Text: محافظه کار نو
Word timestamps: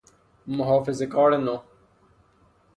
محافظه 0.57 1.05
کار 1.13 1.31
نو 1.45 1.55